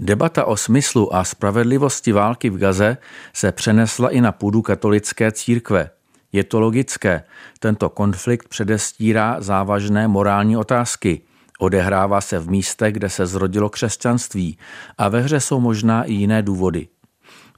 [0.00, 2.96] Debata o smyslu a spravedlivosti války v Gaze
[3.32, 5.90] se přenesla i na půdu katolické církve.
[6.32, 7.24] Je to logické.
[7.58, 11.20] Tento konflikt předestírá závažné morální otázky.
[11.58, 14.58] Odehrává se v místech, kde se zrodilo křesťanství
[14.98, 16.88] a ve hře jsou možná i jiné důvody.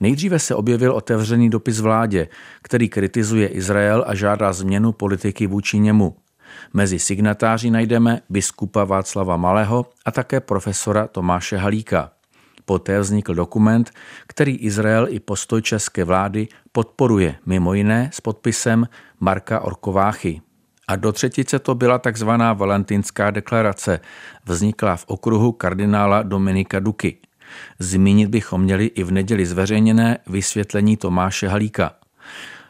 [0.01, 2.29] Nejdříve se objevil otevřený dopis vládě,
[2.63, 6.17] který kritizuje Izrael a žádá změnu politiky vůči němu.
[6.73, 12.14] Mezi signatáři najdeme biskupa Václava Malého a také profesora Tomáše Halíka.
[12.65, 13.91] Poté vznikl dokument,
[14.27, 18.89] který Izrael i postoj české vlády podporuje, mimo jiné s podpisem
[19.21, 20.41] Marka Orkováchy.
[20.89, 24.01] A do třetice to byla takzvaná Valentinská deklarace,
[24.47, 27.17] vznikla v okruhu kardinála Dominika Duky.
[27.79, 31.93] Zmínit bychom měli i v neděli zveřejněné vysvětlení Tomáše Halíka.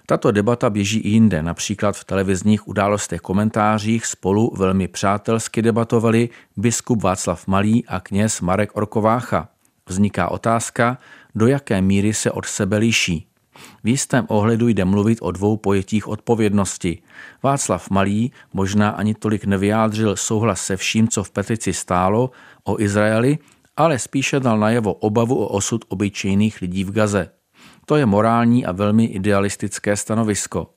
[0.07, 7.03] Tato debata běží i jinde, například v televizních událostech komentářích spolu velmi přátelsky debatovali biskup
[7.03, 9.49] Václav Malý a kněz Marek Orkovácha.
[9.89, 10.99] Vzniká otázka,
[11.35, 13.27] do jaké míry se od sebe liší.
[13.85, 17.03] V jistém ohledu jde mluvit o dvou pojetích odpovědnosti.
[17.43, 22.31] Václav Malý možná ani tolik nevyjádřil souhlas se vším, co v petici stálo
[22.65, 23.39] o Izraeli,
[23.77, 27.31] ale spíše dal najevo obavu o osud obyčejných lidí v Gaze.
[27.87, 30.71] To je morální a velmi idealistické stanovisko.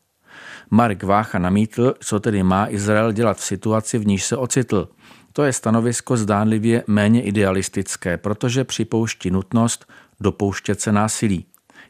[0.70, 4.90] Mark Vácha namítl, co tedy má Izrael dělat v situaci, v níž se ocitl.
[5.38, 9.86] To je stanovisko zdánlivě méně idealistické, protože připouští nutnost
[10.20, 11.46] dopouštět se násilí.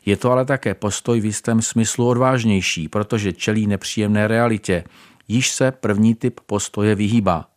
[0.06, 4.84] Je to ale také postoj v jistém smyslu odvážnější, protože čelí nepříjemné realitě,
[5.28, 7.50] již se první typ postoje vyhýbá.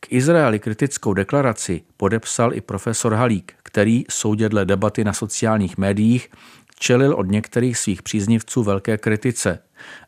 [0.00, 6.28] K Izraeli kritickou deklaraci podepsal i profesor Halík, který soudě dle debaty na sociálních médiích
[6.80, 9.58] čelil od některých svých příznivců velké kritice.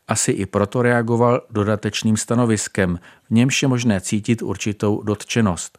[0.07, 5.77] Asi i proto reagoval dodatečným stanoviskem, v němž je možné cítit určitou dotčenost.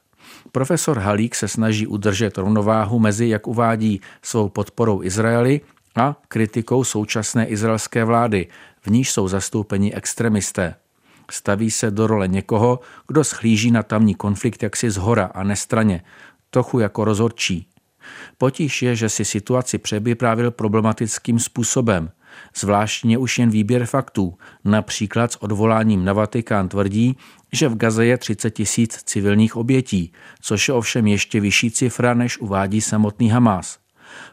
[0.52, 5.60] Profesor Halík se snaží udržet rovnováhu mezi, jak uvádí, svou podporou Izraeli
[5.96, 8.46] a kritikou současné izraelské vlády,
[8.80, 10.74] v níž jsou zastoupeni extremisté.
[11.30, 16.04] Staví se do role někoho, kdo schlíží na tamní konflikt jaksi z hora a nestraně,
[16.50, 17.66] trochu jako rozhodčí.
[18.38, 22.10] Potíž je, že si situaci převyprávil problematickým způsobem.
[22.56, 24.34] Zvláštně už jen výběr faktů,
[24.64, 27.16] například s odvoláním na Vatikán tvrdí,
[27.52, 32.38] že v Gaze je 30 tisíc civilních obětí, což je ovšem ještě vyšší cifra, než
[32.38, 33.78] uvádí samotný Hamás.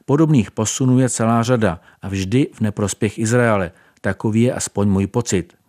[0.05, 3.71] Podobných posunů je celá řada a vždy v neprospěch Izraele.
[4.01, 5.60] Takový je aspoň můj pocit.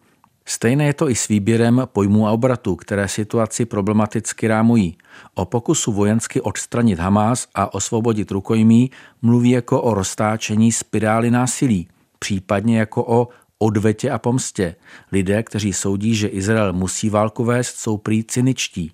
[0.45, 4.97] Stejné je to i s výběrem pojmů a obratů, které situaci problematicky rámují.
[5.35, 8.91] O pokusu vojensky odstranit Hamás a osvobodit rukojmí
[9.23, 11.89] mluví jako o roztáčení spirály násilí,
[12.19, 14.77] případně jako o odvetě a pomstě.
[15.13, 18.93] Lidé, kteří soudí, že Izrael musí válku vést, jsou prý cyničtí.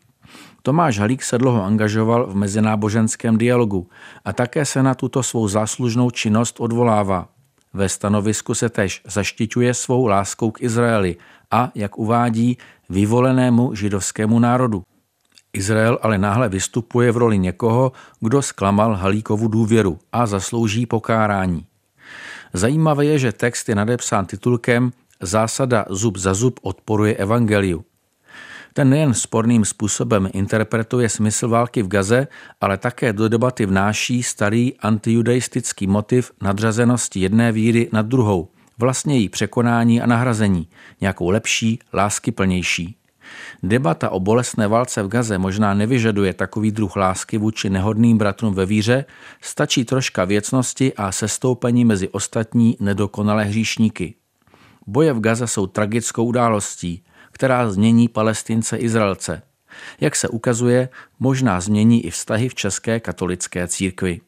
[0.63, 3.89] Tomáš Halík se dlouho angažoval v mezináboženském dialogu
[4.25, 7.29] a také se na tuto svou záslužnou činnost odvolává.
[7.75, 11.17] Ve stanovisku se tež zaštiťuje svou láskou k Izraeli
[11.51, 12.59] a, jak uvádí,
[12.89, 14.83] vyvolenému židovskému národu.
[15.53, 21.67] Izrael ale náhle vystupuje v roli někoho, kdo zklamal Halíkovu důvěru a zaslouží pokárání.
[22.53, 27.85] Zajímavé je, že text je nadepsán titulkem Zásada zub za zub odporuje evangeliu.
[28.73, 32.29] Ten nejen sporným způsobem interpretuje smysl války v Gaze,
[32.61, 39.29] ale také do debaty vnáší starý antijudaistický motiv nadřazenosti jedné víry nad druhou, vlastně její
[39.29, 40.69] překonání a nahrazení,
[41.01, 42.95] nějakou lepší, láskyplnější.
[43.63, 48.67] Debata o bolestné válce v Gaze možná nevyžaduje takový druh lásky vůči nehodným bratrům ve
[48.67, 49.05] víře,
[49.41, 54.15] stačí troška věcnosti a sestoupení mezi ostatní nedokonalé hříšníky.
[54.87, 57.05] Boje v Gaze jsou tragickou událostí,
[57.39, 59.43] která změní palestince Izraelce.
[60.01, 60.89] Jak se ukazuje,
[61.19, 64.21] možná změní i vztahy v české katolické církvi.